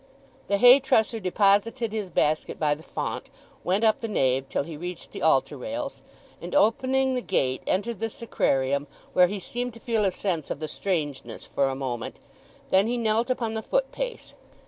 [0.47, 3.27] The hay trusser deposited his basket by the font,
[3.63, 6.01] went up the nave till he reached the altar rails,
[6.41, 10.59] and opening the gate entered the sacrarium, where he seemed to feel a sense of
[10.59, 12.15] the strangeness for a moment;
[12.71, 14.33] then he knelt upon the footpace.